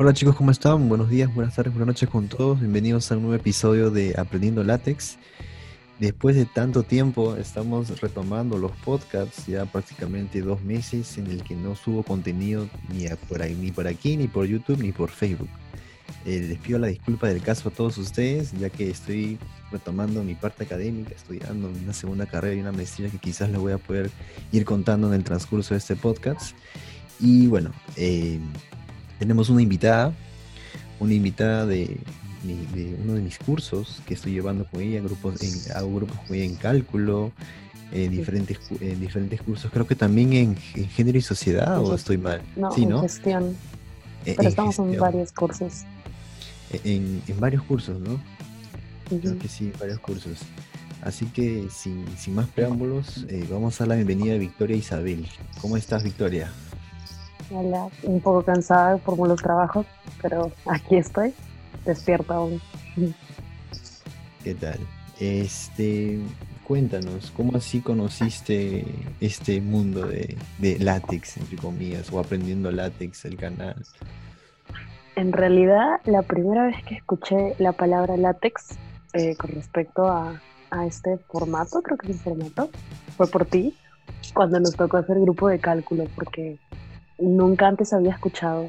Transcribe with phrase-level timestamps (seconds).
[0.00, 0.88] Hola chicos, ¿cómo están?
[0.88, 2.60] Buenos días, buenas tardes, buenas noches con todos.
[2.60, 5.18] Bienvenidos a un nuevo episodio de Aprendiendo Látex.
[5.98, 11.56] Después de tanto tiempo estamos retomando los podcasts, ya prácticamente dos meses en el que
[11.56, 15.50] no subo contenido ni por, ahí, ni por aquí, ni por YouTube, ni por Facebook.
[16.24, 19.36] Eh, les pido la disculpa del caso a todos ustedes, ya que estoy
[19.72, 23.72] retomando mi parte académica, estudiando una segunda carrera y una maestría que quizás les voy
[23.72, 24.12] a poder
[24.52, 26.54] ir contando en el transcurso de este podcast.
[27.18, 28.38] Y bueno, eh,
[29.18, 30.12] tenemos una invitada,
[31.00, 31.98] una invitada de,
[33.02, 36.36] uno de mis cursos que estoy llevando con ella, en grupos, en, hago grupos con
[36.36, 37.32] ella en cálculo,
[37.92, 42.42] en diferentes, en diferentes cursos, creo que también en, género y sociedad, o estoy mal.
[42.56, 43.56] No, en gestión.
[44.24, 45.84] Pero estamos en varios cursos.
[46.84, 48.20] En, varios cursos, ¿no?
[49.08, 50.38] Creo que sí, varios cursos.
[51.02, 55.26] Así que sin, sin más preámbulos, eh, vamos a la bienvenida de Victoria Isabel.
[55.60, 56.50] ¿Cómo estás, Victoria?
[57.50, 59.86] Hola, un poco cansada por los trabajos,
[60.20, 61.32] pero aquí estoy,
[61.86, 62.60] despierta aún.
[64.44, 64.78] ¿Qué tal?
[65.18, 66.18] Este,
[66.64, 68.84] cuéntanos, ¿cómo así conociste
[69.20, 73.76] este mundo de, de látex, entre comillas, o aprendiendo látex, el canal?
[75.16, 78.76] En realidad, la primera vez que escuché la palabra látex
[79.14, 80.40] eh, con respecto a,
[80.70, 82.70] a este formato, creo que es un formato,
[83.16, 83.74] fue por ti,
[84.34, 86.58] cuando nos tocó hacer grupo de cálculo, porque
[87.18, 88.68] nunca antes había escuchado.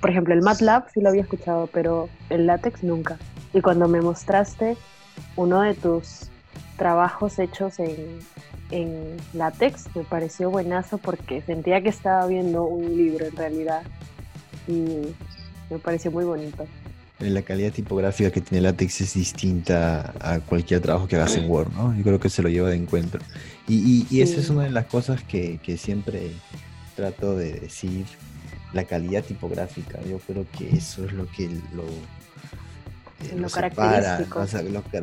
[0.00, 3.18] Por ejemplo, el MATLAB sí lo había escuchado, pero el látex nunca.
[3.52, 4.76] Y cuando me mostraste
[5.36, 6.28] uno de tus
[6.76, 8.18] trabajos hechos en,
[8.70, 13.82] en látex, me pareció buenazo porque sentía que estaba viendo un libro en realidad.
[14.66, 15.14] Y
[15.70, 16.66] me pareció muy bonito.
[17.20, 21.72] La calidad tipográfica que tiene látex es distinta a cualquier trabajo que hagas en Word,
[21.72, 21.94] ¿no?
[21.96, 23.20] Yo creo que se lo lleva de encuentro.
[23.68, 26.32] Y, y, esa es una de las cosas que, que siempre
[26.94, 28.06] trato de decir
[28.72, 30.00] la calidad tipográfica.
[30.02, 31.84] Yo creo que eso es lo que lo,
[33.30, 34.46] eh, lo, separa, lo,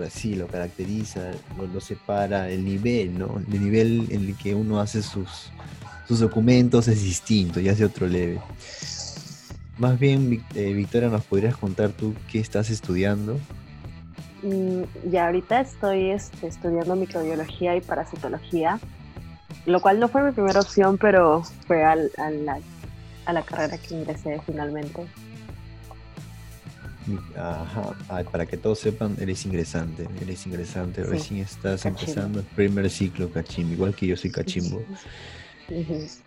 [0.10, 1.32] sí, lo caracteriza,
[1.74, 3.42] lo, separa, el nivel, ¿no?
[3.52, 5.52] El nivel en el que uno hace sus,
[6.08, 8.40] sus documentos es distinto, ya de otro leve.
[9.78, 13.40] Más bien, eh, Victoria, ¿nos podrías contar tú qué estás estudiando?
[14.44, 18.80] Mm, ya ahorita estoy este, estudiando microbiología y parasitología
[19.66, 22.60] lo cual no fue mi primera opción, pero fue a, la,
[23.26, 25.08] a la carrera que ingresé finalmente.
[27.36, 27.96] Ajá,
[28.32, 33.74] para que todos sepan, eres ingresante, eres ingresante, recién estás empezando el primer ciclo cachimbo,
[33.74, 34.84] igual que yo soy cachimbo.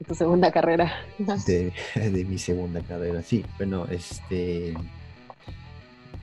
[0.06, 0.92] Tu segunda carrera.
[1.46, 4.74] De, de, mi segunda carrera, sí, bueno, este,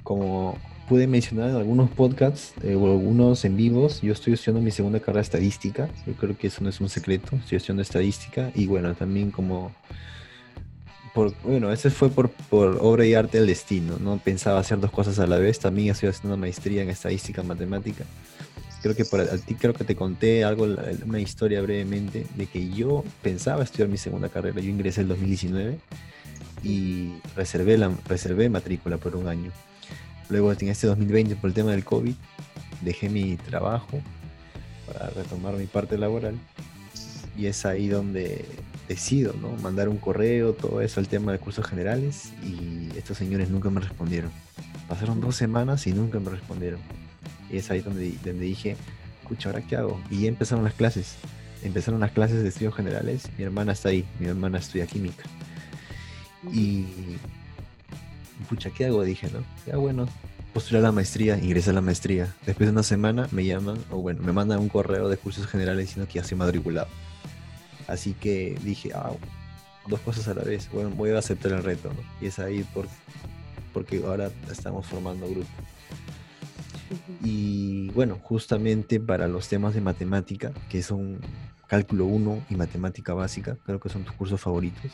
[0.03, 0.57] como
[0.91, 4.99] pude mencionar en algunos podcasts eh, o algunos en vivos, yo estoy estudiando mi segunda
[4.99, 5.87] carrera estadística.
[6.05, 7.37] Yo creo que eso no es un secreto.
[7.37, 9.71] Estoy estudiando estadística y bueno, también como...
[11.13, 13.99] Por, bueno, ese fue por, por obra y arte del destino.
[14.01, 15.59] No pensaba hacer dos cosas a la vez.
[15.59, 18.03] También estoy haciendo una maestría en estadística matemática.
[18.81, 20.67] Creo que por a ti creo que te conté algo,
[21.05, 24.59] una historia brevemente de que yo pensaba estudiar mi segunda carrera.
[24.59, 25.77] Yo ingresé en 2019
[26.65, 29.53] y reservé la reservé matrícula por un año
[30.31, 32.15] Luego en este 2020 por el tema del COVID
[32.79, 33.99] dejé mi trabajo
[34.87, 36.35] para retomar mi parte laboral
[37.37, 38.45] y es ahí donde
[38.87, 39.49] decido ¿no?
[39.61, 43.81] mandar un correo, todo eso, el tema de cursos generales y estos señores nunca me
[43.81, 44.31] respondieron.
[44.87, 46.79] Pasaron dos semanas y nunca me respondieron.
[47.49, 48.77] Y es ahí donde, donde dije,
[49.21, 50.01] escucha, ¿ahora qué hago?
[50.09, 51.15] Y ya empezaron las clases.
[51.61, 53.29] Empezaron las clases de estudios generales.
[53.37, 55.23] Mi hermana está ahí, mi hermana estudia química.
[56.53, 56.85] Y
[58.51, 59.01] pucha, ¿qué hago?
[59.05, 59.45] Dije, ¿no?
[59.65, 60.09] Ya bueno,
[60.53, 62.35] postulé a la maestría, ingresé a la maestría.
[62.45, 65.87] Después de una semana me llaman, o bueno, me mandan un correo de cursos generales
[65.87, 66.89] diciendo que ya estoy matriculado.
[67.87, 69.13] Así que dije, ah,
[69.87, 70.69] dos cosas a la vez.
[70.73, 72.01] Bueno, voy a aceptar el reto, ¿no?
[72.19, 72.87] Y es ahí por,
[73.73, 75.47] porque ahora estamos formando grupo.
[77.23, 81.21] Y bueno, justamente para los temas de matemática, que son
[81.67, 84.91] cálculo 1 y matemática básica, creo que son tus cursos favoritos.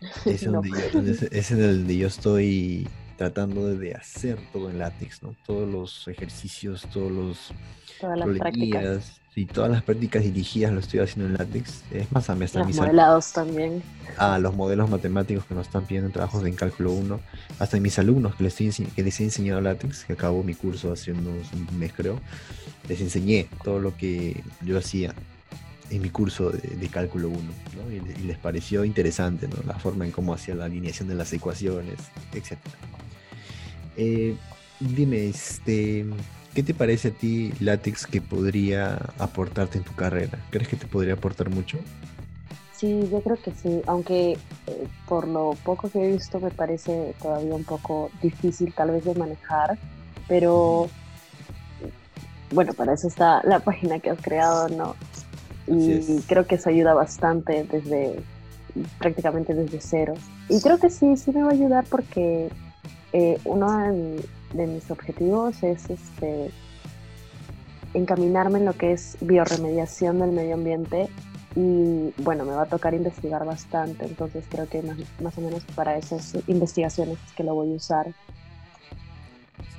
[0.24, 2.86] Es, donde yo, es, en el yo estoy
[3.16, 5.34] tratando de hacer todo en látex, ¿no?
[5.44, 7.52] Todos los ejercicios, todos los
[8.00, 9.20] todas las prácticas.
[9.34, 11.82] y todas las prácticas dirigidas lo estoy haciendo en látex.
[11.90, 13.82] Es más, a mí hasta los modelados también.
[14.16, 17.20] Ah, los modelos matemáticos que nos están pidiendo trabajos en cálculo 1.
[17.58, 20.92] Hasta mis alumnos que les, estoy, que les he enseñado látex, que acabo mi curso
[20.92, 22.20] hace unos un mes creo,
[22.88, 25.12] les enseñé todo lo que yo hacía
[25.90, 27.92] en mi curso de, cálculo 1, ¿no?
[27.92, 29.56] y, les pareció interesante ¿no?
[29.66, 31.98] la forma en cómo hacía la alineación de las ecuaciones,
[32.32, 32.58] etc.
[33.96, 34.36] Eh,
[34.80, 36.06] dime, este,
[36.54, 40.38] ¿qué te parece a ti látex que podría aportarte en tu carrera?
[40.50, 41.78] ¿Crees que te podría aportar mucho?
[42.72, 44.32] Sí, yo creo que sí, aunque
[44.68, 49.04] eh, por lo poco que he visto me parece todavía un poco difícil tal vez
[49.04, 49.76] de manejar,
[50.28, 50.88] pero
[52.52, 54.94] bueno, para eso está la página que has creado, ¿no?
[55.70, 58.22] Y creo que eso ayuda bastante desde
[58.98, 60.14] prácticamente desde cero.
[60.48, 62.48] Y creo que sí, sí me va a ayudar porque
[63.12, 63.78] eh, uno
[64.52, 66.50] de, mis objetivos es este
[67.94, 71.08] encaminarme en lo que es bioremediación del medio ambiente
[71.56, 74.82] y bueno, me va a tocar investigar bastante, entonces creo que
[75.20, 78.06] más, o menos para esas investigaciones es que lo voy a usar.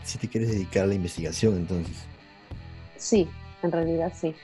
[0.04, 1.98] Si te quieres dedicar a la investigación, entonces.
[2.98, 3.28] Sí,
[3.62, 4.36] en realidad sí.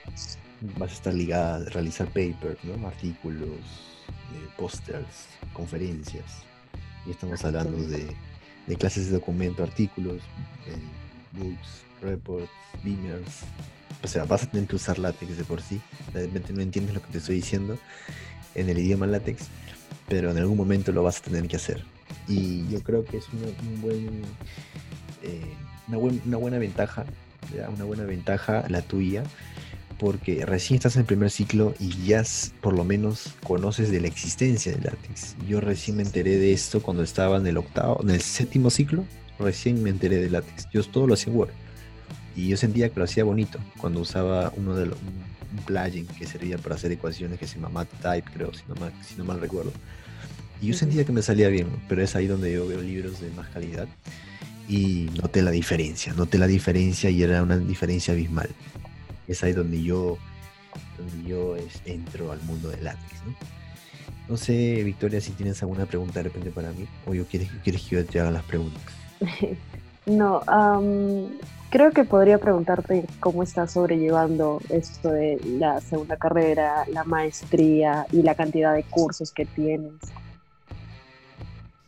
[0.78, 2.86] Vas a estar ligada a realizar papers, ¿no?
[2.86, 3.60] Artículos,
[4.08, 6.24] eh, pósters, conferencias.
[7.06, 8.06] Y estamos hablando de,
[8.66, 10.22] de, clases de documento, artículos,
[10.66, 12.50] eh, books, reports,
[12.82, 13.44] beamers,
[14.02, 15.80] o sea, vas a tener que usar látex de por sí.
[16.12, 17.78] De repente no entiendes lo que te estoy diciendo
[18.54, 19.48] en el idioma látex,
[20.08, 21.82] pero en algún momento lo vas a tener que hacer.
[22.28, 24.22] Y yo creo que es una, un buen,
[25.22, 25.54] eh,
[25.88, 27.04] una, buena ventaja,
[27.74, 29.24] una buena ventaja la tuya,
[29.98, 32.22] porque recién estás en el primer ciclo y ya
[32.60, 35.36] por lo menos conoces de la existencia del látex.
[35.48, 39.04] Yo recién me enteré de esto cuando estaba en el octavo, en el séptimo ciclo,
[39.38, 40.68] recién me enteré del látex.
[40.72, 41.50] Yo todo lo hacía en Word
[42.36, 46.26] y yo sentía que lo hacía bonito cuando usaba uno de los, un, plugin que
[46.26, 49.40] servía para hacer ecuaciones que se llama Type, creo, si no mal, si no mal
[49.40, 49.72] recuerdo.
[50.60, 53.30] Y yo sentía que me salía bien, pero es ahí donde yo veo libros de
[53.30, 53.88] más calidad
[54.68, 58.50] y noté la diferencia, noté la diferencia y era una diferencia abismal.
[59.28, 60.18] Es ahí donde yo,
[60.96, 63.34] donde yo entro al mundo del látex, ¿no?
[64.28, 67.82] No sé, Victoria, si tienes alguna pregunta de repente para mí o yo quieres, quieres
[67.82, 68.82] que yo te haga las preguntas.
[70.06, 71.28] no, um,
[71.70, 78.22] Creo que podría preguntarte cómo estás sobrellevando esto de la segunda carrera, la maestría y
[78.22, 79.92] la cantidad de cursos que tienes.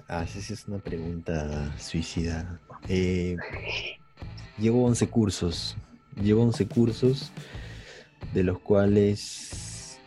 [0.09, 2.59] Ah, esa es una pregunta suicida.
[2.89, 3.37] Eh,
[4.59, 5.77] llevo 11 cursos.
[6.23, 7.31] Llevo 11 cursos,
[8.35, 9.99] de los cuales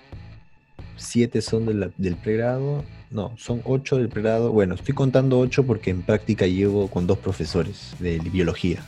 [0.97, 2.83] 7 son del pregrado.
[3.09, 4.51] No, son 8 del pregrado.
[4.51, 8.83] Bueno, estoy contando 8 porque en práctica llevo con dos profesores de biología.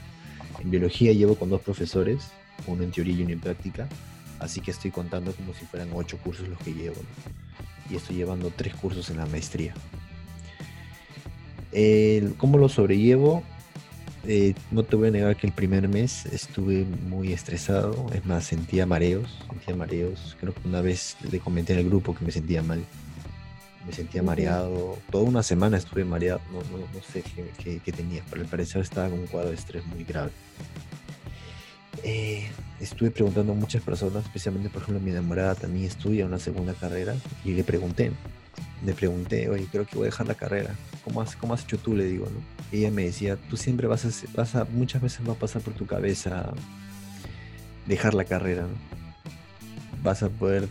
[0.62, 2.32] En biología llevo con dos profesores,
[2.68, 3.90] uno en teoría y uno en práctica,
[4.40, 7.02] así que estoy contando como si fueran ocho cursos los que llevo.
[7.90, 9.74] Y estoy llevando tres cursos en la maestría.
[12.38, 13.44] ¿Cómo lo sobrellevo?
[14.26, 18.46] Eh, no te voy a negar que el primer mes estuve muy estresado, es más,
[18.46, 20.38] sentía mareos, sentía mareos.
[20.40, 22.84] Creo que una vez le comenté en el grupo que me sentía mal.
[23.86, 26.62] Me sentía mareado, toda una semana estuve mareado, no,
[27.12, 30.32] sé qué, tenía, pero al parecer estaba con un cuadro de estrés muy grave.
[32.02, 32.48] Eh,
[32.80, 37.14] estuve preguntando a muchas personas, especialmente por ejemplo mi enamorada también estudia una segunda carrera
[37.44, 38.14] y le pregunté,
[38.86, 41.78] le pregunté, oye, creo que voy a dejar la carrera, ¿cómo has, cómo has hecho
[41.78, 41.96] tú?
[41.96, 42.42] Le digo, ¿no?
[42.72, 45.86] ella me decía, tú siempre vas a, vas muchas veces va a pasar por tu
[45.86, 46.54] cabeza
[47.86, 48.94] dejar la carrera, ¿no?
[50.04, 50.68] Vas a poder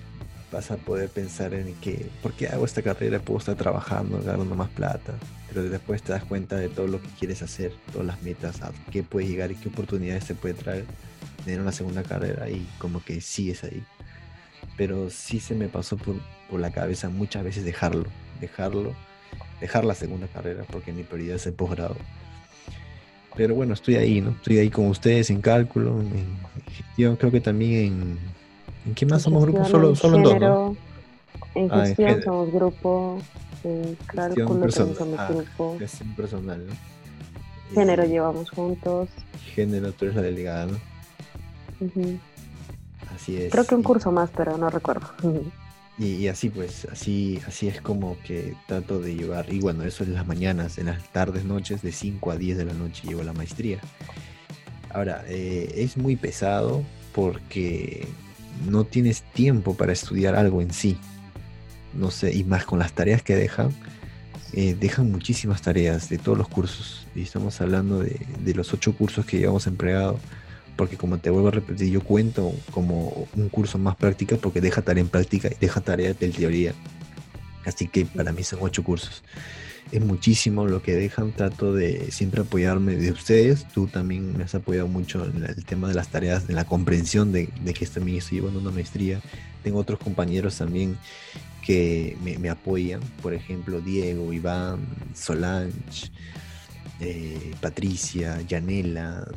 [0.50, 3.18] vas a poder pensar en que, ¿por qué hago esta carrera?
[3.18, 5.14] Puedo estar trabajando, ganando más plata,
[5.48, 8.70] pero después te das cuenta de todo lo que quieres hacer, todas las metas, a
[8.90, 10.84] qué puedes llegar y qué oportunidades te puede traer
[11.44, 13.82] tener una segunda carrera y como que sigues ahí.
[14.76, 16.16] Pero sí se me pasó por,
[16.50, 18.06] por la cabeza muchas veces dejarlo,
[18.40, 18.94] dejarlo,
[19.60, 21.96] dejar la segunda carrera porque mi prioridad es el posgrado.
[23.36, 24.30] Pero bueno, estoy ahí, ¿no?
[24.30, 26.36] Estoy ahí con ustedes en cálculo, en
[26.70, 28.18] gestión, creo que también en...
[28.84, 29.68] ¿En qué más somos grupos?
[29.68, 30.76] Solo, solo en dos, ¿no?
[31.54, 33.18] En ah, gestión somos grupo,
[33.64, 35.76] en cálculo también somos ah, grupo.
[35.78, 36.72] Gestión personal, ¿no?
[37.74, 39.08] Género llevamos juntos.
[39.54, 40.78] Género, tú eres la delegada, ¿no?
[43.14, 43.52] Así es.
[43.52, 45.10] Creo que un curso más, pero no recuerdo.
[45.98, 50.14] Y, así pues, así, así es como que trato de llevar, y bueno, eso en
[50.14, 53.32] las mañanas, en las tardes, noches, de 5 a 10 de la noche llevo la
[53.32, 53.78] maestría.
[54.90, 56.82] Ahora, eh, es muy pesado
[57.14, 58.06] porque
[58.68, 60.98] no tienes tiempo para estudiar algo en sí.
[61.94, 63.70] No sé, y más con las tareas que dejan,
[64.54, 67.06] eh, dejan muchísimas tareas de todos los cursos.
[67.14, 70.18] Y estamos hablando de, de los ocho cursos que llevamos empleado
[70.76, 74.82] porque como te vuelvo a repetir, yo cuento como un curso más práctica porque deja
[74.82, 76.74] tarea en práctica y deja tarea de teoría.
[77.64, 79.22] Así que para mí son ocho cursos.
[79.90, 83.68] Es muchísimo lo que dejan, trato de siempre apoyarme de ustedes.
[83.68, 87.30] Tú también me has apoyado mucho en el tema de las tareas, de la comprensión
[87.30, 89.20] de, que también estoy llevando una maestría.
[89.62, 90.96] Tengo otros compañeros también
[91.62, 94.80] que me, apoyan, por ejemplo, Diego, Iván,
[95.14, 96.10] Solange,
[97.00, 99.28] eh, Patricia, Yanela,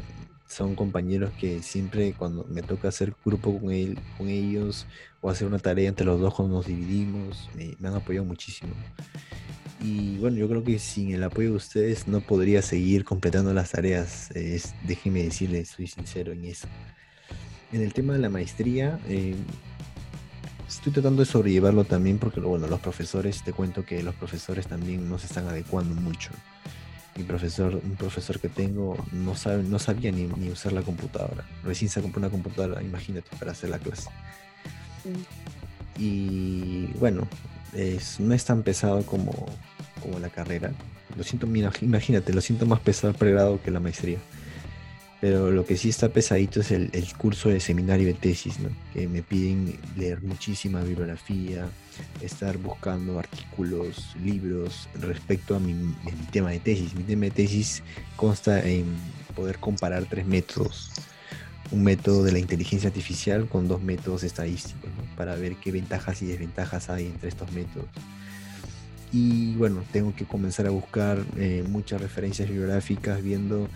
[0.56, 4.88] son compañeros que siempre cuando me toca hacer grupo con, él, con ellos
[5.20, 8.74] o hacer una tarea entre los dos cuando nos dividimos, me han apoyado muchísimo.
[9.82, 13.72] Y bueno, yo creo que sin el apoyo de ustedes no podría seguir completando las
[13.72, 14.32] tareas.
[14.32, 16.68] Es, déjenme decirles, soy sincero en eso.
[17.74, 19.36] En el tema de la maestría, eh,
[20.68, 25.10] estoy tratando de sobrellevarlo también porque, bueno, los profesores, te cuento que los profesores también
[25.10, 26.32] no se están adecuando mucho.
[27.16, 31.46] Mi profesor, un profesor que tengo, no, sabe, no sabía ni, ni usar la computadora.
[31.64, 34.10] Recién se compró una computadora, imagínate, para hacer la clase.
[35.06, 36.02] Mm.
[36.02, 37.28] Y bueno,
[37.74, 39.32] es, no es tan pesado como,
[40.02, 40.72] como la carrera.
[41.18, 41.48] Lo siento,
[41.82, 44.18] imagínate, lo siento más pesado el pregrado que la maestría.
[45.26, 48.70] Pero lo que sí está pesadito es el, curso de seminario de tesis, ¿no?
[48.94, 51.68] que me piden leer muchísima bibliografía,
[52.22, 55.74] estar buscando artículos, libros respecto a mi,
[56.32, 56.94] tema de tesis.
[56.94, 57.82] Mi tema de tesis
[58.16, 58.86] consta en
[59.36, 60.92] poder comparar tres métodos.
[61.72, 66.28] Un método de la inteligencia artificial con dos métodos estadísticos, para ver qué ventajas y
[66.28, 67.90] desventajas hay entre estos métodos
[69.12, 73.70] y bueno, tengo que comenzar a buscar eh, muchas referencias bibliográficas viendo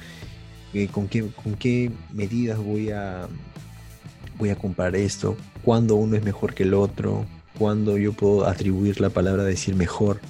[0.73, 3.27] eh, con, qué, con qué medidas voy a,
[4.37, 7.25] voy a comparar esto, cuándo uno es mejor que el otro,
[7.57, 10.21] cuándo yo puedo atribuir la palabra decir mejor,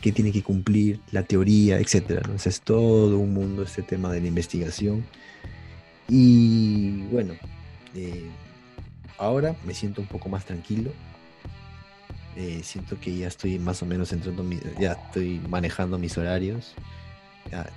[0.00, 1.94] qué tiene que cumplir, la teoría, etc.
[2.10, 5.04] Entonces es todo un mundo este tema de la investigación.
[6.08, 7.34] Y bueno,
[7.94, 8.28] eh,
[9.16, 10.90] ahora me siento un poco más tranquilo.
[12.36, 14.44] Eh, siento que ya estoy más o menos entrando,
[14.80, 16.74] ya estoy manejando mis horarios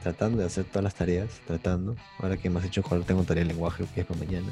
[0.02, 1.96] tratando de hacer todas las tareas, tratando.
[2.20, 4.52] Ahora que me has hecho jugar, tengo tarea de lenguaje que es para mañana.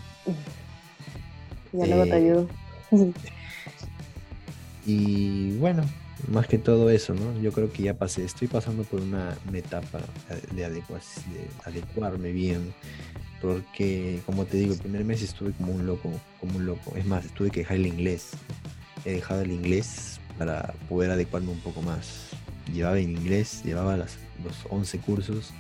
[1.72, 2.50] Ya luego te eh, ayudo.
[4.86, 5.84] y bueno,
[6.32, 7.39] más que todo eso, ¿no?
[7.41, 10.00] Yo creo que ya pasé, estoy pasando por una, etapa
[10.51, 10.65] de, de
[11.65, 12.74] adecuarme bien.
[13.41, 16.96] Porque, como te digo, el primer mes estuve como un loco, como un loco.
[16.96, 18.32] Es más, tuve que dejar el inglés.
[19.03, 22.29] He dejado el inglés para poder adecuarme un poco más.
[22.72, 25.51] Llevaba en inglés, llevaba las los 11 cursos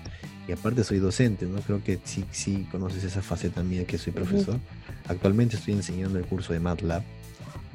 [0.47, 1.61] y aparte soy docente, ¿no?
[1.61, 4.59] Creo que sí, sí conoces esa faceta mía que soy profesor.
[5.07, 7.03] Actualmente estoy enseñando el curso de MATLAB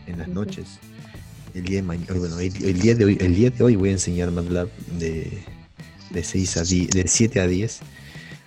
[0.06, 0.78] en las noches.
[1.54, 3.92] El día de mañana, bueno, el, día de hoy, el día de hoy voy a
[3.92, 4.68] enseñar MATLAB
[4.98, 5.42] de,
[6.10, 7.80] de 6 a 10, de 7 a 10.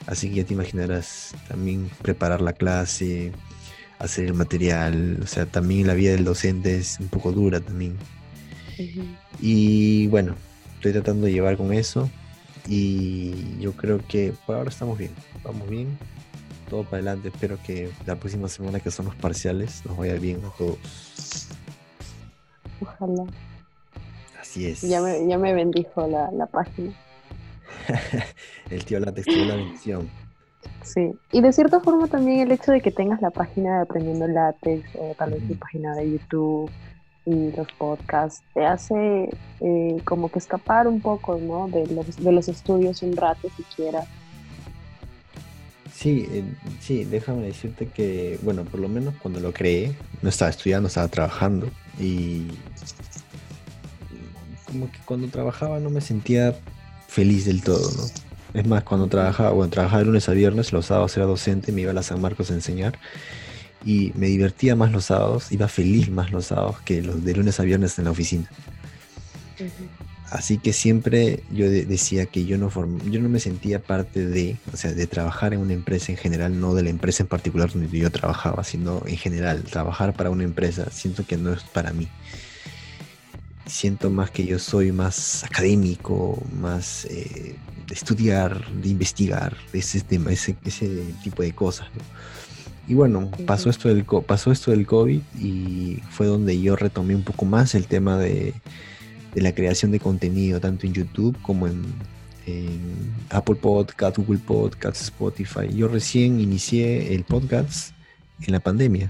[0.06, 3.32] Así que ya te imaginarás también preparar la clase,
[3.98, 7.96] hacer el material, o sea, también la vida del docente es un poco dura también.
[9.40, 10.36] Y bueno,
[10.82, 12.10] estoy tratando de llevar con eso.
[12.68, 15.12] Y yo creo que por ahora estamos bien,
[15.44, 15.98] vamos bien,
[16.70, 17.28] todo para adelante.
[17.30, 21.50] Espero que la próxima semana, que son los parciales, nos vaya bien a todos.
[22.82, 23.26] Ojalá.
[24.40, 24.82] Así es.
[24.82, 26.94] Ya me, ya me bendijo la, la página.
[28.72, 30.10] el tío Látex tiene la bendición.
[30.84, 34.28] Sí, y de cierta forma también el hecho de que tengas la página de Aprendiendo
[34.28, 36.72] Látex o tal vez tu página de YouTube
[37.26, 41.68] y los podcasts te hace eh, como que escapar un poco ¿no?
[41.68, 44.06] de, los, de los estudios un rato siquiera.
[45.94, 46.44] Sí, eh,
[46.80, 51.08] sí, déjame decirte que, bueno, por lo menos cuando lo creé, no estaba estudiando, estaba
[51.10, 52.48] trabajando y
[54.66, 56.56] como que cuando trabajaba no me sentía
[57.08, 58.04] feliz del todo, ¿no?
[58.54, 61.82] Es más, cuando trabajaba, bueno, trabajaba de lunes a viernes, los sábados era docente, me
[61.82, 62.98] iba a la San Marcos a enseñar
[63.86, 67.60] y me divertía más los sábados, iba feliz más los sábados que los de lunes
[67.60, 68.50] a viernes en la oficina.
[70.32, 72.72] Así que siempre yo decía que yo no,
[73.10, 76.58] yo no me sentía parte de, o sea, de trabajar en una empresa en general,
[76.58, 80.46] no de la empresa en particular donde yo trabajaba, sino en general, trabajar para una
[80.46, 82.08] empresa, siento que no es para mí.
[83.66, 87.58] Siento más que yo soy más académico, más eh,
[87.88, 91.88] de estudiar, de investigar, ese, ese, ese tipo de cosas.
[91.94, 92.04] ¿no?
[92.88, 97.24] Y bueno, pasó esto, del, pasó esto del COVID y fue donde yo retomé un
[97.24, 98.54] poco más el tema de,
[99.36, 101.84] la creación de contenido, tanto en YouTube como en,
[103.30, 105.74] Apple Podcasts, Google Podcasts, Spotify.
[105.74, 107.94] Yo recién inicié el podcast
[108.42, 109.10] en la pandemia.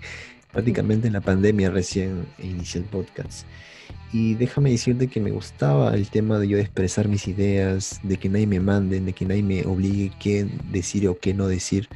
[0.52, 3.46] Prácticamente en la pandemia recién inicié el podcast.
[4.10, 8.30] Y déjame decirte que me gustaba el tema de yo expresar mis ideas, de que
[8.30, 11.90] nadie me mande, de que nadie me obligue qué decir o qué no decir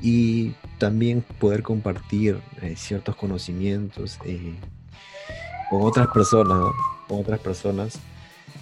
[0.00, 4.54] y también poder compartir eh, ciertos conocimientos eh,
[5.70, 6.72] con otras personas,
[7.08, 7.98] con otras personas,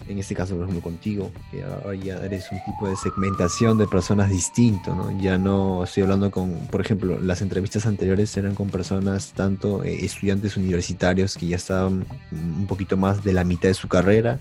[0.08, 3.86] en este caso por ejemplo contigo, que ahora ya eres un tipo de segmentación de
[3.86, 5.18] personas distinto, ¿no?
[5.20, 10.04] Ya no estoy hablando con, por ejemplo, las entrevistas anteriores eran con personas tanto eh,
[10.04, 14.38] estudiantes universitarios que ya estaban un poquito más de la mitad de su carrera,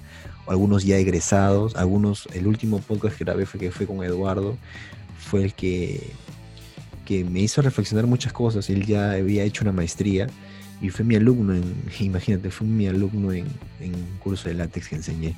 [0.47, 4.57] algunos ya egresados, algunos, el último podcast que grabé fue que fue con Eduardo,
[5.17, 6.11] fue el que
[7.05, 8.69] que me hizo reflexionar muchas cosas.
[8.69, 10.27] Él ya había hecho una maestría
[10.81, 11.63] y fue mi alumno, en,
[11.99, 13.47] imagínate, fue mi alumno en,
[13.79, 15.35] en un curso de látex que enseñé.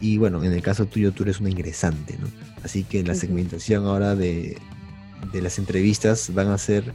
[0.00, 2.28] Y bueno, en el caso tuyo, tú eres una ingresante, ¿no?
[2.62, 4.58] Así que la segmentación ahora de,
[5.32, 6.92] de las entrevistas van a ser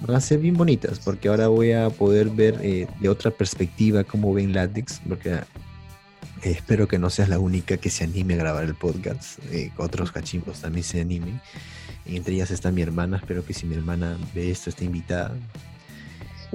[0.00, 4.04] van a ser bien bonitas porque ahora voy a poder ver eh, de otra perspectiva
[4.04, 5.42] cómo ven látex porque eh,
[6.42, 10.12] espero que no seas la única que se anime a grabar el podcast eh, otros
[10.12, 11.40] cachimbos también se animen
[12.16, 15.36] entre ellas está mi hermana espero que si mi hermana ve esto esté invitada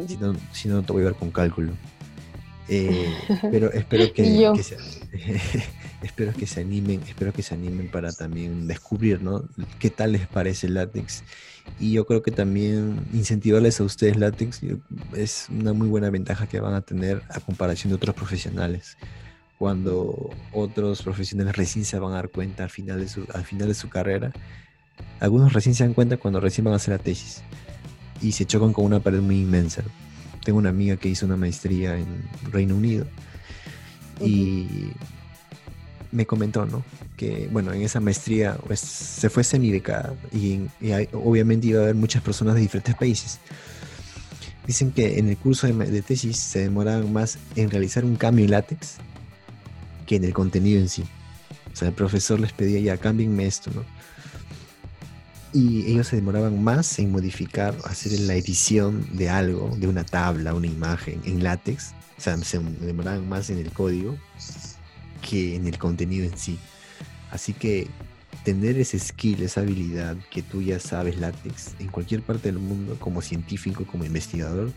[0.08, 1.74] si no, si no te voy a ver con cálculo
[3.42, 4.78] pero espero que, que se,
[6.02, 9.44] espero que se animen, espero que se animen para también descubrir, ¿no?
[9.80, 11.24] ¿Qué tal les parece el látex?
[11.80, 14.62] Y yo creo que también incentivarles a ustedes látex
[15.16, 18.98] es una muy buena ventaja que van a tener a comparación de otros profesionales.
[19.58, 23.70] Cuando otros profesionales recién se van a dar cuenta al final de su, al final
[23.70, 24.34] de su carrera,
[25.20, 27.42] algunos recién se dan cuenta cuando recién van a hacer la tesis
[28.22, 29.84] y se chocan con una pared muy inmensa.
[30.44, 32.08] Tengo una amiga que hizo una maestría en
[32.52, 33.06] Reino Unido
[34.20, 34.92] y
[36.12, 36.84] me comentó, ¿no?
[37.18, 41.96] Que, bueno, en esa maestría pues, se fue semidecada y, y obviamente iba a haber
[41.96, 43.40] muchas personas de diferentes países.
[44.66, 48.52] Dicen que en el curso de, tesis se demoraban más en realizar un cambio en
[48.52, 48.96] látex
[50.06, 51.04] que en el contenido en sí.
[51.72, 53.84] O sea, el profesor les pedía ya, cámbienme esto, ¿no?
[55.54, 60.54] Y ellos se demoraban más en modificar, hacer la edición de algo, de una tabla,
[60.56, 61.94] una imagen en látex.
[62.18, 64.18] O sea, se demoraban más en el código
[65.22, 66.58] que en el contenido en sí.
[67.32, 67.88] Así que
[68.44, 72.98] tener ese skill, esa habilidad que tú ya sabes látex en cualquier parte del mundo,
[73.00, 74.72] como científico, como investigador,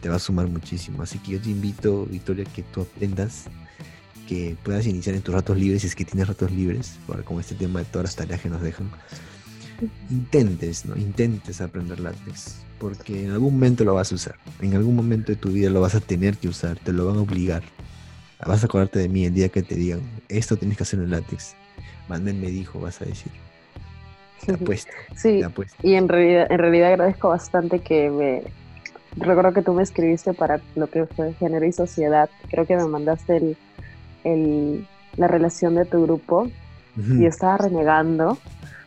[0.00, 1.02] te va a sumar muchísimo.
[1.02, 3.44] Así que yo te invito, Victoria, que tú aprendas,
[4.26, 7.54] que puedas iniciar en tus ratos libres, si es que tienes ratos libres, con este
[7.54, 8.90] tema de todas las tareas que nos dejan.
[10.10, 10.96] Intentes, ¿no?
[10.96, 15.36] Intentes aprender látex, porque en algún momento lo vas a usar, en algún momento de
[15.36, 17.62] tu vida lo vas a tener que usar, te lo van a obligar
[18.46, 21.10] vas a acordarte de mí el día que te digan, esto tienes que hacer en
[21.10, 21.54] látex.
[22.08, 23.32] Manuel me dijo, vas a decir.
[24.44, 24.90] Te apuesto.
[25.16, 25.40] Sí,
[25.82, 28.42] y en realidad, en realidad agradezco bastante que me...
[29.14, 32.30] Recuerdo que tú me escribiste para lo que fue género y sociedad.
[32.50, 33.56] Creo que me mandaste
[34.24, 36.48] el, la relación de tu grupo.
[36.96, 38.38] Y yo estaba renegando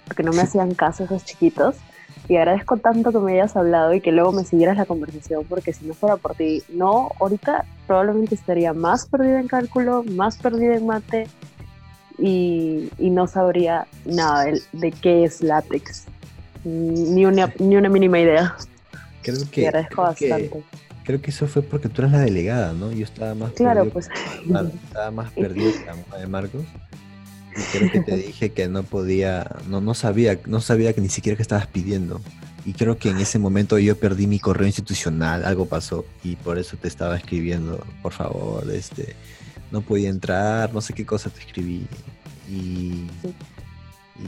[0.08, 1.76] porque no me hacían caso esos chiquitos
[2.28, 5.74] y agradezco tanto que me hayas hablado y que luego me siguieras la conversación, porque
[5.74, 10.76] si no fuera por ti, no, ahorita probablemente estaría más perdida en cálculo, más perdida
[10.76, 11.28] en mate
[12.18, 16.06] y, no sabría nada de, qué es látex,
[16.64, 18.56] ni una, ni una mínima idea.
[19.22, 20.64] Creo que, agradezco bastante.
[21.04, 22.92] creo que eso fue porque tú eras la delegada, ¿no?
[22.92, 24.10] Yo estaba más claro, pues.
[24.86, 26.64] estaba más perdido que la de Marcos
[27.72, 31.36] creo que te dije que no podía, no, no sabía, no sabía que ni siquiera
[31.36, 32.22] que estabas pidiendo.
[32.66, 36.58] Y creo que en ese momento yo perdí mi correo institucional, algo pasó y por
[36.58, 39.16] eso te estaba escribiendo, por favor, este,
[39.72, 41.86] no podía entrar, no sé qué cosa te escribí.
[42.50, 43.06] Y,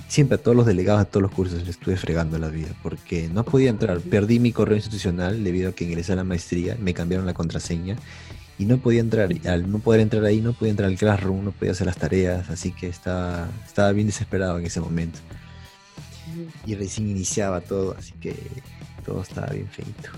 [0.10, 3.30] siempre a todos los delegados de todos los cursos les estuve fregando la vida, porque
[3.30, 6.94] no podía entrar, perdí mi correo institucional debido a que ingresé a la maestría, me
[6.94, 7.96] cambiaron la contraseña
[8.58, 9.32] y no podía entrar.
[9.32, 11.98] Y al no poder entrar ahí, no podía entrar al Classroom, no podía hacer las
[11.98, 15.20] tareas, así que estaba, estaba bien desesperado en ese momento.
[16.66, 18.36] Y recién iniciaba todo, así que
[19.06, 20.10] todo estaba bien feito.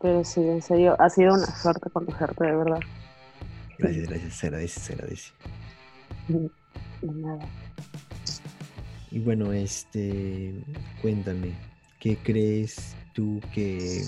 [0.00, 2.80] Pero sí, en serio, ha sido una suerte conocerte, de verdad.
[3.78, 5.32] Gracias, gracias, se agradece, se agradece.
[7.02, 7.48] nada.
[9.10, 10.54] Y bueno, este,
[11.00, 11.52] cuéntame,
[12.00, 14.02] ¿qué crees tú que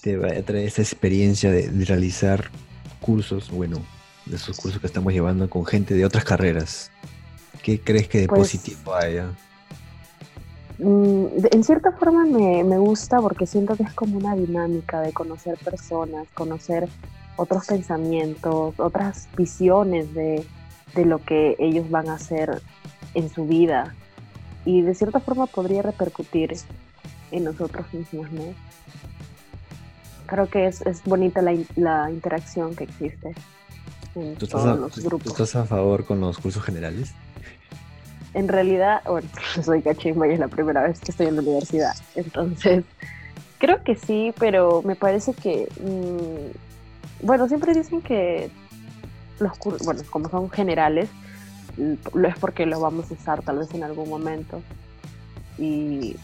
[0.00, 2.50] te va a traer esa experiencia de, realizar
[3.00, 3.78] cursos, bueno,
[4.26, 6.90] de esos cursos que estamos llevando con gente de otras carreras.
[7.62, 9.30] ¿Qué crees que de pues, positivo haya?
[10.78, 15.12] Mm, en cierta forma me, me, gusta porque siento que es como una dinámica de
[15.12, 16.88] conocer personas, conocer
[17.36, 20.46] otros pensamientos, otras visiones de,
[20.94, 22.62] de lo que ellos van a hacer
[23.14, 23.94] en su vida.
[24.64, 26.54] Y de cierta forma podría repercutir
[27.30, 28.69] en nosotros mismos, ¿no?
[30.30, 33.34] Creo que es, es bonita la, la, interacción que existe
[34.14, 35.34] en todos los grupos.
[35.34, 37.12] ¿Tú estás a favor con los cursos generales?
[38.32, 39.28] En realidad, bueno,
[39.62, 42.84] soy cachimba y es la primera vez que estoy en la universidad, entonces
[43.58, 48.50] creo que sí, pero me parece que, mm, bueno, siempre dicen que
[49.40, 51.10] los cursos, bueno, como son generales,
[51.76, 54.62] lo es porque los vamos a usar tal vez en algún momento.
[55.58, 56.16] Y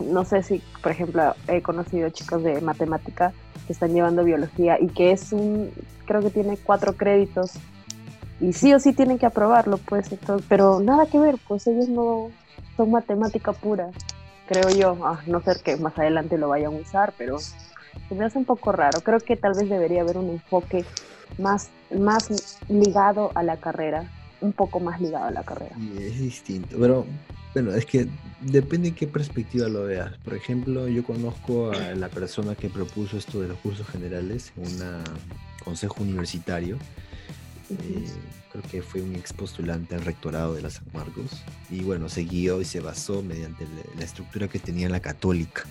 [0.00, 3.32] no sé si, por ejemplo, he conocido chicos de matemática
[3.66, 5.70] que están llevando biología y que es un,
[6.06, 7.52] creo que tiene cuatro créditos
[8.40, 11.88] y sí o sí tienen que aprobarlo, pues, entonces, pero nada que ver, pues ellos
[11.88, 12.30] no
[12.76, 13.90] son matemática pura,
[14.46, 18.24] creo yo, a no ser que más adelante lo vayan a usar, pero se me
[18.24, 19.00] hace un poco raro.
[19.00, 20.84] Creo que tal vez debería haber un enfoque
[21.38, 25.76] más, más ligado a la carrera, un poco más ligado a la carrera.
[25.98, 27.04] Es distinto, pero
[27.62, 28.06] bueno, es que
[28.40, 30.16] depende de qué perspectiva lo veas.
[30.18, 34.62] Por ejemplo, yo conozco a la persona que propuso esto de los cursos generales en
[34.62, 35.04] un
[35.64, 36.76] consejo universitario.
[37.70, 38.06] Eh,
[38.52, 41.42] creo que fue un ex postulante al rectorado de la San Marcos.
[41.68, 43.66] Y bueno, se guió y se basó mediante
[43.98, 45.64] la estructura que tenía la católica.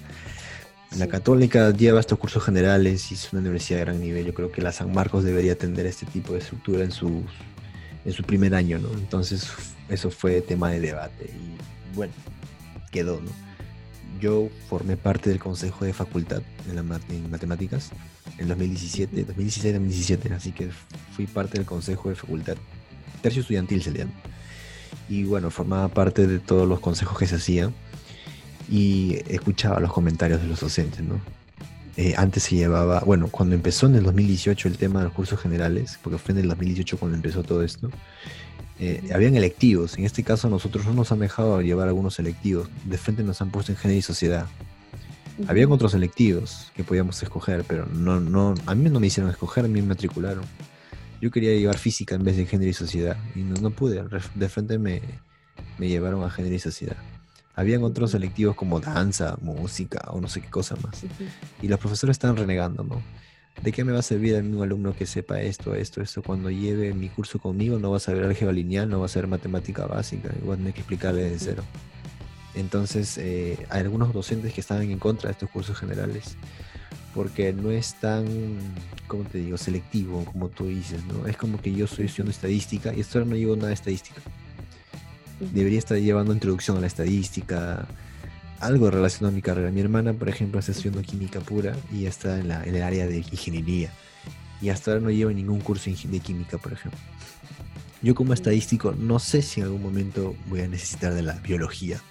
[0.98, 4.26] La católica lleva estos cursos generales y es una universidad de gran nivel.
[4.26, 7.24] Yo creo que la San Marcos debería tener este tipo de estructura en su,
[8.04, 8.92] en su primer año, ¿no?
[8.92, 9.48] Entonces
[9.90, 11.58] eso fue tema de debate y
[11.98, 12.14] bueno,
[12.92, 13.32] quedó, ¿no?
[14.22, 17.92] Yo formé parte del consejo de facultad en, la, en matemáticas
[18.38, 20.70] en 2017, 2016-2017, así que
[21.16, 22.56] fui parte del consejo de facultad,
[23.22, 24.14] tercio estudiantil se le llama.
[25.10, 27.74] Y bueno, formaba parte de todos los consejos que se hacían
[28.70, 31.20] y escuchaba los comentarios de los docentes, ¿no?
[31.98, 35.40] Eh, antes se llevaba, bueno, cuando empezó en el 2018 el tema de los cursos
[35.40, 37.90] generales, porque fue en el 2018 cuando empezó todo esto,
[38.80, 39.98] eh, habían electivos.
[39.98, 42.70] En este caso nosotros no nos han dejado llevar algunos electivos.
[42.86, 44.46] De frente nos han puesto en y sociedad.
[45.48, 49.66] Habían otros electivos que podíamos escoger, pero no, no, a mí no me hicieron escoger,
[49.66, 50.44] a mí me matricularon.
[51.20, 54.04] Yo quería llevar física en vez de género y sociedad y no, no pude.
[54.36, 55.02] De frente me,
[55.80, 56.98] me llevaron a género y sociedad.
[57.58, 61.04] Habían otros selectivos como danza, música o no sé qué cosa más.
[61.60, 63.02] Y los profesores estaban renegando, ¿no?
[63.64, 66.22] ¿De qué me va a servir a un alumno que sepa esto, esto, esto?
[66.22, 69.28] Cuando lleve mi curso conmigo no va a saber álgebra lineal, no va a saber
[69.28, 71.64] matemática básica, igual voy a tener que explicarle de cero.
[72.54, 76.38] Entonces, eh, hay algunos docentes que estaban en contra de estos cursos generales,
[77.16, 78.28] porque no es tan,
[79.08, 81.26] ¿cómo te digo?, selectivo como tú dices, ¿no?
[81.26, 84.22] Es como que yo soy estudiando estadística y esto no llevo nada de estadística
[85.40, 87.88] debería estar llevando introducción a la estadística,
[88.60, 89.72] algo relacionado a mi carrera.
[89.72, 93.08] Mi hermana, por ejemplo, está estudiando química pura y está en, la, en el área
[93.08, 93.92] de ingeniería.
[94.62, 97.00] Y hasta ahora no lleva ningún curso de química, por ejemplo.
[98.02, 102.02] Yo como estadístico no sé si en algún momento voy a necesitar de la biología.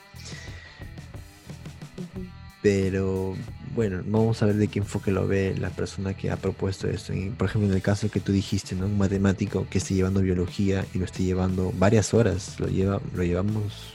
[2.62, 3.37] Pero
[3.77, 7.12] bueno, vamos a ver de qué enfoque lo ve la persona que ha propuesto esto.
[7.37, 8.87] por ejemplo, en el caso que tú dijiste, ¿no?
[8.87, 13.23] Un matemático que esté llevando biología y lo esté llevando varias horas, lo, lleva, lo
[13.23, 13.95] llevamos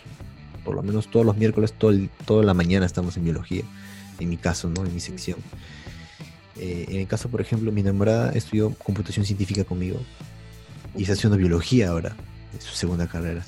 [0.64, 1.94] por lo menos todos los miércoles, todo
[2.26, 3.64] toda la mañana estamos en biología,
[4.20, 4.86] en mi caso, ¿no?
[4.86, 5.40] En mi sección.
[6.58, 10.00] Eh, en el caso, por ejemplo, mi enamorada estudió computación científica conmigo
[10.96, 12.16] y está haciendo biología ahora,
[12.54, 13.44] en su segunda carrera.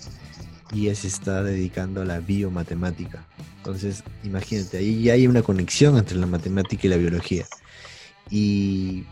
[0.73, 3.23] Y ella se está dedicando a la biomatemática.
[3.63, 7.45] Entonces, imagínate, ahí ya hay una conexión entre la matemática y la biología.
[8.29, 9.05] Y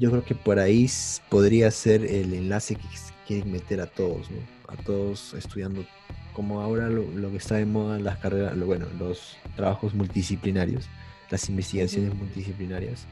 [0.00, 0.90] yo creo que por ahí
[1.28, 2.88] podría ser el enlace que
[3.24, 4.38] quieren meter a todos, ¿no?
[4.66, 5.86] A todos estudiando,
[6.32, 10.86] como ahora lo, que está de moda en las carreras, bueno, los trabajos multidisciplinarios,
[11.30, 13.06] las investigaciones multidisciplinarias,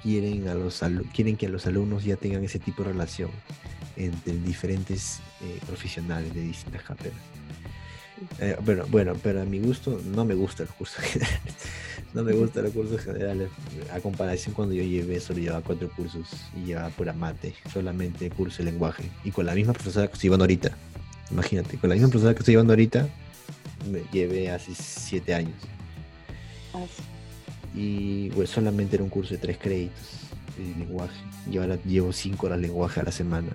[0.00, 0.80] quieren, a los,
[1.12, 3.30] quieren que los alumnos ya tengan ese tipo de relación
[3.96, 7.18] entre diferentes eh, profesionales de distintas carreras.
[8.40, 11.40] Eh, bueno, bueno, pero a mi gusto no me gustan los cursos generales.
[12.14, 13.50] no me gustan los cursos generales.
[13.92, 16.26] A comparación cuando yo llevé, solo llevaba cuatro cursos
[16.56, 19.10] y llevaba pura mate, solamente curso de lenguaje.
[19.24, 20.76] Y con la misma profesora que estoy llevando ahorita.
[21.30, 23.08] Imagínate, con la misma profesora que estoy llevando ahorita,
[23.90, 25.56] me llevé hace siete años.
[27.74, 30.04] Y pues solamente era un curso de tres créditos
[30.56, 31.18] de lenguaje.
[31.50, 33.50] Y ahora llevo cinco horas de lenguaje a la semana.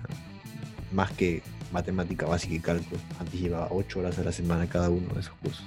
[0.92, 3.00] Más que matemática básica y cálculo.
[3.18, 5.64] Antes llevaba 8 horas a la semana cada uno de esos cursos.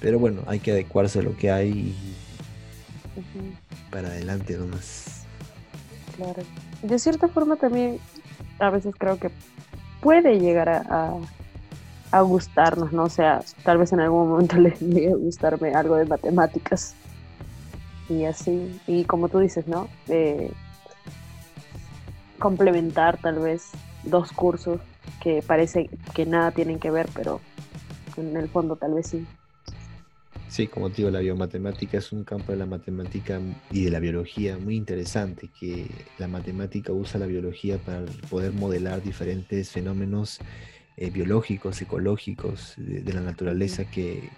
[0.00, 1.96] Pero bueno, hay que adecuarse a lo que hay
[3.90, 5.24] para adelante nomás.
[6.16, 6.42] Claro.
[6.82, 7.98] De cierta forma también
[8.58, 9.30] a veces creo que
[10.00, 11.14] puede llegar a,
[12.10, 13.04] a, gustarnos, ¿no?
[13.04, 16.94] O sea, tal vez en algún momento le llegue a gustarme algo de matemáticas.
[18.08, 19.88] Y así, y como tú dices, ¿no?
[20.08, 20.50] Eh,
[22.38, 23.70] complementar tal vez
[24.04, 24.80] dos cursos
[25.22, 27.40] que parece que nada tienen que ver, pero
[28.16, 29.26] en el fondo tal vez sí.
[30.48, 33.38] Sí, como te digo, la biomatemática es un campo de la matemática
[33.70, 39.02] y de la biología muy interesante, que la matemática usa la biología para poder modelar
[39.02, 40.40] diferentes fenómenos
[40.96, 44.30] eh, biológicos, ecológicos de, la naturaleza, que,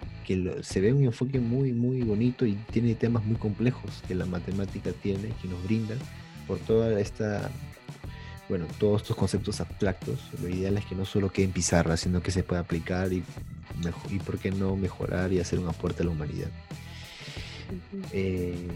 [0.61, 4.91] se ve un enfoque muy, muy bonito y tiene temas muy complejos que la matemática
[4.91, 5.95] tiene, que nos brinda
[6.45, 7.49] por toda esta
[8.51, 12.21] bueno, todos estos conceptos abstractos, lo ideal es que no solo quede en pizarra, sino
[12.21, 13.23] que se pueda aplicar y,
[14.09, 16.49] y por qué no mejorar y hacer un aporte a la humanidad.
[18.11, 18.67] Eh,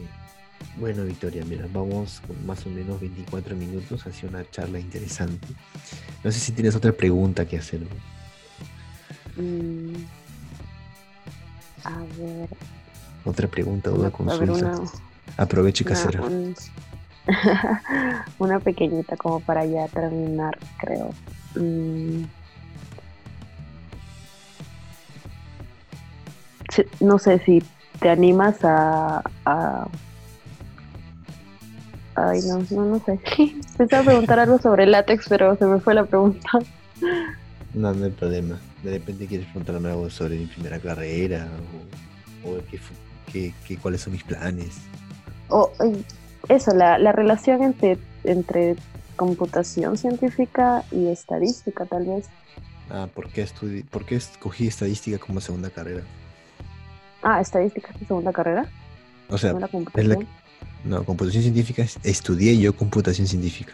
[0.79, 5.45] Bueno, Victoria, mira, vamos con más o menos 24 minutos hacia una charla interesante.
[6.23, 7.81] No sé si tienes otra pregunta que hacer.
[9.35, 9.95] Mm,
[11.83, 12.49] a ver.
[13.25, 14.53] Otra pregunta, duda, consulta.
[14.53, 14.91] una,
[15.38, 16.21] Aproveche y casera.
[16.21, 16.55] un-
[18.39, 21.09] una pequeñita como para ya terminar, creo.
[21.55, 22.23] Mm.
[26.99, 27.63] No sé si
[27.99, 29.88] te animas a, a-
[32.17, 33.19] Ay, no, no, no sé.
[33.77, 36.49] Pensaba preguntar algo sobre látex, pero se me fue la pregunta.
[37.73, 38.57] No, no hay problema.
[38.83, 41.45] De repente quieres preguntarme algo sobre mi primera carrera
[42.43, 42.79] o, o qué,
[43.33, 44.77] qué- qué- cuáles son mis planes.
[45.49, 46.05] O, ay,
[46.49, 48.75] eso, la, la relación entre, entre
[49.15, 52.27] computación científica y estadística, tal vez.
[52.89, 56.01] Ah, ¿por qué, estudi ¿por qué escogí estadística como segunda carrera?
[57.23, 58.65] Ah, estadística es tu segunda carrera,
[59.29, 60.27] O sea, no la es la, computación.
[60.84, 63.73] no, computación científica, es- estudié yo computación científica.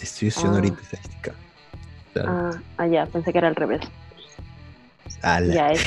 [0.00, 0.60] Estoy estudiando Ah.
[0.60, 1.32] ahorita estadística.
[2.12, 2.28] Claro.
[2.30, 3.80] Ah, ah, ya, pensé que era al revés.
[5.52, 5.70] Ya,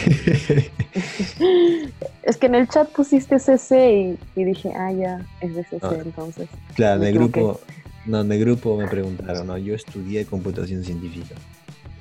[2.23, 5.79] Es que en el chat pusiste CC y, y dije, ah, ya, es de CC
[5.83, 5.95] Ah.
[6.03, 6.47] entonces.
[6.75, 7.59] claro, en el grupo,
[8.05, 11.35] no, en el grupo me preguntaron, no, yo estudié computación científica.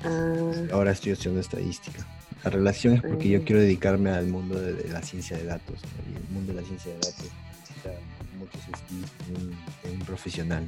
[0.03, 0.35] Ah,
[0.71, 2.05] Ahora estoy estudiando estadística.
[2.43, 3.45] La relación es porque yo Ujú.
[3.47, 5.81] quiero dedicarme al mundo de, de la ciencia de datos.
[5.81, 6.13] ¿no?
[6.13, 7.25] Y el mundo de la ciencia de datos
[7.59, 7.89] necesita
[8.37, 9.51] muchos skills en un,
[9.83, 10.63] en un profesional.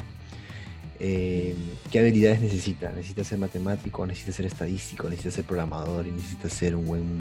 [0.99, 1.55] Eh,
[1.91, 2.91] ¿Qué habilidades necesita?
[2.91, 7.17] Necesita ser matemático, necesita ser estadístico, necesita ser programador y necesita ser un buen,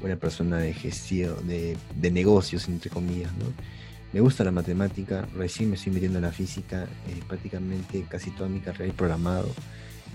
[0.00, 1.76] buena persona de gestión, de,
[2.10, 3.32] negocios, entre comillas.
[3.34, 3.46] ¿no?
[4.12, 8.48] Me gusta la matemática, recién me estoy metiendo en la física, eh, prácticamente casi toda
[8.48, 9.48] mi carrera he programado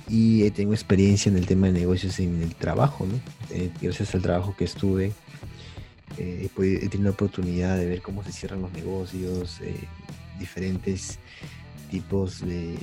[0.08, 3.20] y eh, tengo experiencia en el tema de negocios en el trabajo, ¿no?
[3.56, 5.14] Eh, gracias al trabajo que estuve,
[6.18, 9.60] eh, he, he tenido la oportunidad de ver cómo se cierran los negocios,
[10.40, 11.18] diferentes
[11.90, 12.76] tipos de,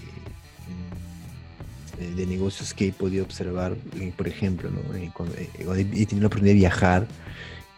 [2.16, 4.94] de negocios que he podido observar, eh, por ejemplo, ¿no?
[4.96, 7.06] Eh, eh, he tenido la oportunidad de viajar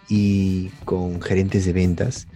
[0.09, 2.27] y con gerentes de ventas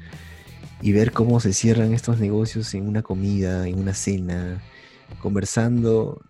[0.80, 4.62] y ver cómo se cierran estos negocios en una comida, en una cena,
[5.20, 6.20] conversando,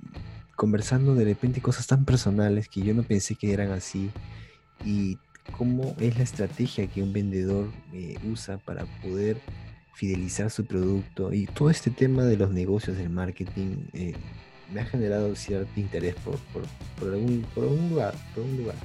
[0.56, 4.10] conversando de repente cosas tan personales que yo no pensé que eran así
[4.84, 5.18] y
[5.56, 9.40] cómo es la estrategia que un vendedor eh, usa para poder
[9.98, 14.14] fidelizar su producto y todo este tema de los negocios del marketing eh,
[14.72, 16.62] me ha generado cierto interés por, por,
[17.00, 18.76] por algún, por algún lugar, por un lugar.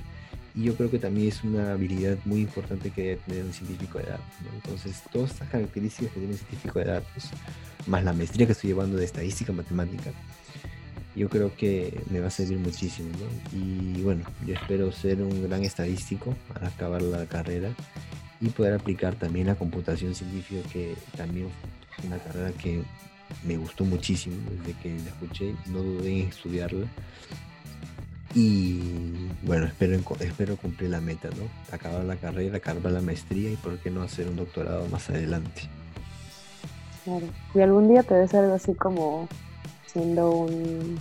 [0.55, 3.99] Y yo creo que también es una habilidad muy importante que debe tener un científico
[3.99, 4.25] de datos.
[4.43, 4.55] ¿no?
[4.55, 7.29] Entonces, todas estas características que tiene un científico de datos,
[7.85, 10.11] más la maestría que estoy llevando de estadística matemática,
[11.15, 13.09] yo creo que me va a servir muchísimo.
[13.19, 13.59] ¿no?
[13.59, 17.69] Y bueno, yo espero ser un gran estadístico al acabar la carrera
[18.43, 21.47] y poder aplicar también la computación científica, que también
[21.97, 22.83] es una carrera que
[23.45, 26.85] me gustó muchísimo desde que la escuché, no dudé en estudiarla.
[28.35, 31.47] Y bueno, espero, espero cumplir la meta, ¿no?
[31.73, 35.69] Acabar la carrera, acabar la maestría y por qué no hacer un doctorado más adelante.
[37.05, 37.27] claro.
[37.55, 39.29] Y algún día te ves algo así como
[39.85, 40.99] siendo un,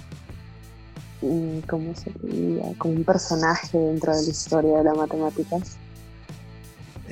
[1.68, 2.72] ¿cómo se diría?
[2.78, 5.56] Como un personaje dentro de la historia de la matemática.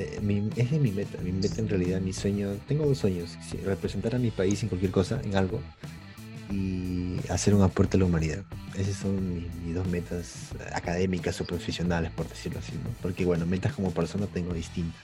[0.00, 3.36] Eh, mi- esa es mi meta, mi meta en realidad, mi sueño, tengo dos sueños,
[3.66, 5.60] representar a mi país en cualquier cosa, en algo,
[6.50, 8.42] y hacer un aporte a la humanidad.
[8.78, 12.88] Esas son mis, mis dos metas académicas o profesionales, por decirlo así, ¿no?
[13.02, 14.98] Porque bueno, metas como persona tengo distintas.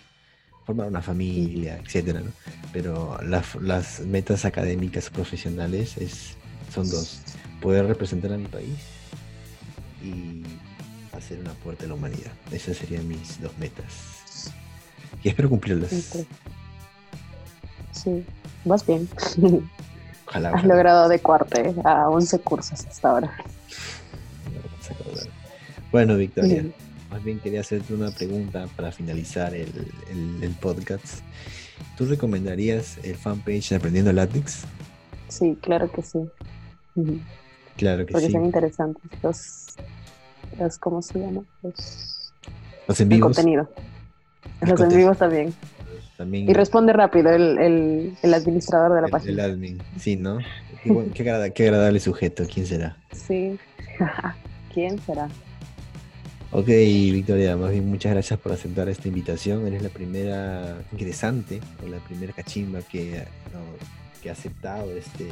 [0.64, 2.30] Formar una familia, etcétera, ¿no?
[2.72, 6.36] Pero las, las metas académicas o profesionales es,
[6.74, 7.20] son dos.
[7.60, 8.78] Poder representar a mi país
[10.02, 10.42] y
[11.14, 12.32] hacer un aporte a la humanidad.
[12.50, 14.15] Esas serían mis dos metas.
[15.26, 15.90] Y espero cumplirlas.
[17.90, 18.24] Sí,
[18.64, 19.08] vas bien.
[20.24, 20.50] Ojalá.
[20.50, 20.68] Has ojalá.
[20.74, 23.32] logrado adecuarte a 11 cursos hasta ahora.
[25.90, 26.72] Bueno, Victoria, Sí.
[27.10, 29.68] más bien quería hacerte una pregunta para finalizar el,
[30.12, 31.22] el- el podcast.
[31.98, 34.62] ¿Tú recomendarías el fanpage Aprendiendo Látex?
[35.26, 36.20] Sí, claro que sí.
[37.76, 38.32] Claro que Porque sí.
[38.32, 39.74] son interesantes los,
[40.56, 41.42] los ¿cómo se llama?
[41.62, 42.32] Los,
[42.86, 43.68] Los en el vivos contenido.
[44.62, 45.54] Los en vivos también.
[46.16, 46.48] también.
[46.48, 49.32] Y responde rápido el, el, el administrador de la el, página.
[49.32, 50.38] el admin, sí, ¿no?
[50.82, 52.96] Qué, buen- qué agrada- qué agradable sujeto, ¿quién será?
[53.12, 53.58] Sí.
[54.74, 55.28] ¿Quién será?
[56.52, 59.66] Ok, Victoria, más bien muchas gracias por aceptar esta invitación.
[59.66, 63.60] Eres la primera ingresante o la primera cachimba que, no,
[64.22, 65.26] que ha aceptado este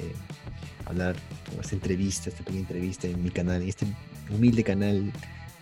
[0.86, 1.14] hablar
[1.60, 3.86] esta entrevista, esta pequeña entrevista en mi canal, en este
[4.30, 5.12] humilde canal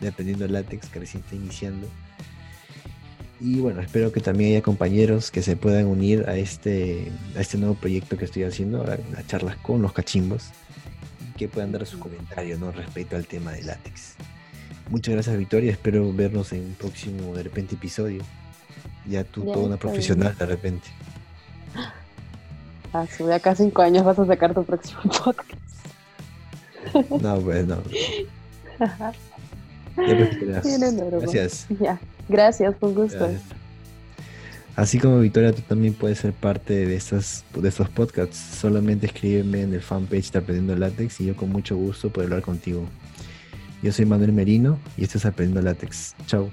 [0.00, 1.86] de Aprendiendo Látex que recién está iniciando.
[3.42, 7.58] Y bueno, espero que también haya compañeros que se puedan unir a este, a este
[7.58, 10.50] nuevo proyecto que estoy haciendo, a, a charlas con los cachimbos,
[11.28, 12.70] y que puedan dar su comentario ¿no?
[12.70, 14.14] respecto al tema de látex.
[14.90, 18.22] Muchas gracias Victoria, espero vernos en un próximo de repente episodio.
[19.08, 19.78] Ya tú, Ya, toda una bien.
[19.78, 20.88] profesional de repente.
[22.92, 25.60] Ah, de acá cinco años vas a sacar tu próximo podcast.
[27.20, 27.78] No, pues no.
[29.94, 31.18] Ya, pues, norma.
[31.20, 31.66] Gracias.
[31.78, 33.28] Ya, gracias, fue un gusto.
[34.74, 38.38] Así como Victoria, tú también puedes ser parte de estos, de estos podcasts.
[38.38, 42.42] Solamente escríbeme en el fanpage de Aprendiendo Látex y yo con mucho gusto puedo hablar
[42.42, 42.86] contigo.
[43.82, 46.14] Yo soy Manuel Merino y esto es Aprendiendo Látex.
[46.26, 46.48] Chao.